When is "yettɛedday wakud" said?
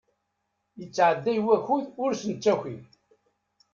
0.79-1.85